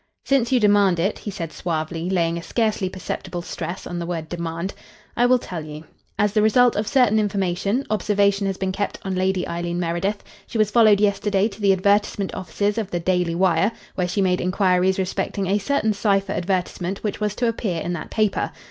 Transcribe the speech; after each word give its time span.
"Since 0.23 0.51
you 0.51 0.59
demand 0.59 0.97
it," 0.99 1.19
he 1.19 1.29
said 1.29 1.53
suavely, 1.53 2.09
laying 2.09 2.35
a 2.35 2.41
scarcely 2.41 2.89
perceptible 2.89 3.43
stress 3.43 3.85
on 3.85 3.99
the 3.99 4.05
word 4.07 4.29
demand, 4.29 4.73
"I 5.15 5.27
will 5.27 5.37
tell 5.37 5.63
you. 5.63 5.83
As 6.17 6.33
the 6.33 6.41
result 6.41 6.75
of 6.75 6.87
certain 6.87 7.19
information, 7.19 7.85
observation 7.87 8.47
has 8.47 8.57
been 8.57 8.71
kept 8.71 8.97
on 9.03 9.13
Lady 9.13 9.47
Eileen 9.47 9.79
Meredith. 9.79 10.23
She 10.47 10.57
was 10.57 10.71
followed 10.71 10.99
yesterday 10.99 11.47
to 11.49 11.61
the 11.61 11.71
advertisement 11.73 12.33
offices 12.33 12.79
of 12.79 12.89
the 12.89 12.99
Daily 12.99 13.35
Wire, 13.35 13.71
where 13.93 14.07
she 14.07 14.23
made 14.23 14.41
inquiries 14.41 14.97
respecting 14.97 15.45
a 15.45 15.59
certain 15.59 15.93
cipher 15.93 16.31
advertisement 16.33 17.03
which 17.03 17.19
was 17.19 17.35
to 17.35 17.47
appear 17.47 17.79
in 17.79 17.93
that 17.93 18.09
paper. 18.09 18.51